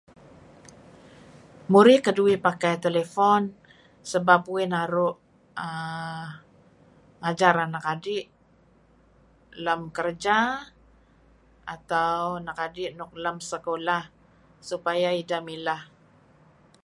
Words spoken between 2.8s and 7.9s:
telephone kdi' uih naru' uhm ngajar anak